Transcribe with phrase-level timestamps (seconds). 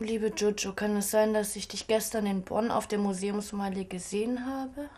[0.00, 4.44] Liebe Jojo, kann es sein, dass ich dich gestern in Bonn auf der Museumsmeile gesehen
[4.44, 4.90] habe?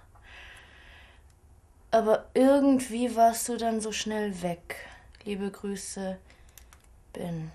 [1.91, 4.88] Aber irgendwie warst du dann so schnell weg.
[5.24, 6.16] Liebe Grüße,
[7.12, 7.52] Ben.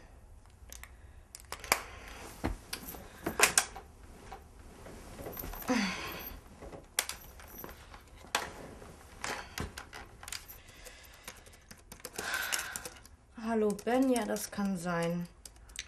[13.44, 15.28] Hallo Ben, ja, das kann sein.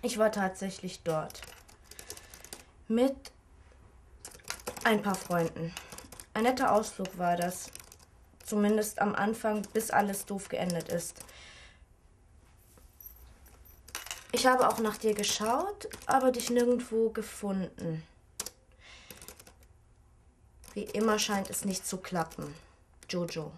[0.01, 1.52] Ich war tatsächlich dort.
[2.87, 3.31] Mit
[4.83, 5.73] ein paar Freunden.
[6.33, 7.71] Ein netter Ausflug war das.
[8.45, 11.15] Zumindest am Anfang, bis alles doof geendet ist.
[14.33, 18.03] Ich habe auch nach dir geschaut, aber dich nirgendwo gefunden.
[20.73, 22.53] Wie immer scheint es nicht zu klappen.
[23.07, 23.51] Jojo.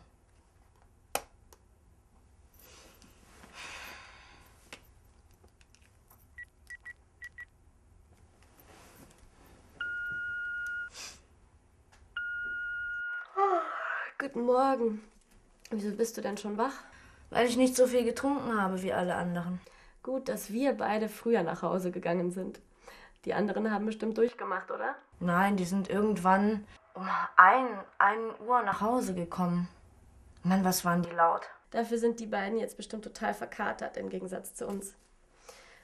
[14.17, 15.03] Guten Morgen.
[15.71, 16.71] Wieso bist du denn schon wach?
[17.31, 19.59] Weil ich nicht so viel getrunken habe wie alle anderen.
[20.03, 22.61] Gut, dass wir beide früher nach Hause gegangen sind.
[23.25, 24.95] Die anderen haben bestimmt durchgemacht, oder?
[25.19, 29.67] Nein, die sind irgendwann um ein, ein Uhr nach Hause gekommen.
[30.44, 31.50] Mann, was waren die laut.
[31.72, 34.95] Dafür sind die beiden jetzt bestimmt total verkatert im Gegensatz zu uns.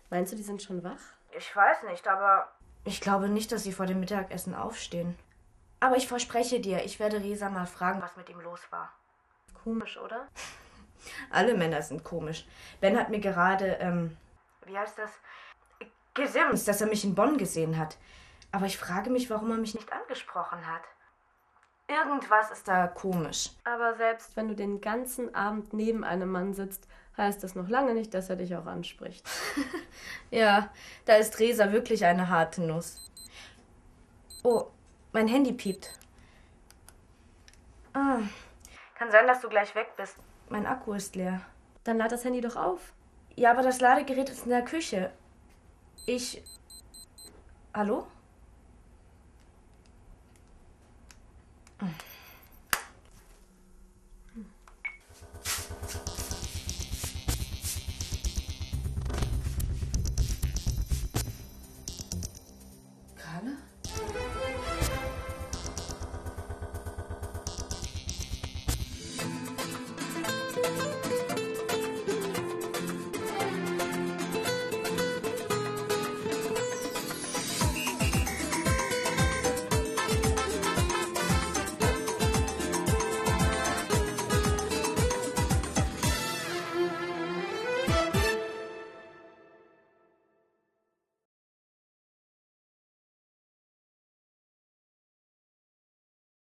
[0.10, 1.02] Meinst du, die sind schon wach?
[1.38, 2.48] Ich weiß nicht, aber
[2.86, 5.18] ich glaube nicht, dass sie vor dem Mittagessen aufstehen.
[5.82, 8.94] Aber ich verspreche dir, ich werde Resa mal fragen, was mit ihm los war.
[9.64, 10.28] Komisch, oder?
[11.32, 12.46] Alle Männer sind komisch.
[12.80, 14.16] Ben hat mir gerade, ähm,
[14.66, 15.12] wie heißt das?
[16.14, 17.98] Gesimst, dass er mich in Bonn gesehen hat.
[18.52, 20.84] Aber ich frage mich, warum er mich nicht angesprochen hat.
[21.88, 23.50] Irgendwas ist da komisch.
[23.64, 26.88] Aber selbst wenn du den ganzen Abend neben einem Mann sitzt,
[27.18, 29.28] heißt das noch lange nicht, dass er dich auch anspricht.
[30.32, 30.70] ja,
[31.06, 33.10] da ist Resa wirklich eine harte Nuss.
[34.44, 34.68] Oh,
[35.14, 35.92] mein Handy piept.
[37.94, 38.20] Ah.
[38.96, 40.16] Kann sein, dass du gleich weg bist.
[40.50, 41.42] Mein Akku ist leer.
[41.84, 42.94] Dann lad das Handy doch auf.
[43.36, 45.12] Ja, aber das Ladegerät ist in der Küche.
[46.06, 46.44] Ich.
[47.74, 48.08] Hallo?
[51.80, 51.94] Hm.